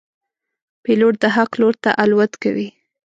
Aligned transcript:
پیلوټ 0.83 1.13
د 1.21 1.23
حق 1.35 1.51
لور 1.61 1.75
ته 1.83 1.89
الوت 2.03 2.33
کوي. 2.43 2.67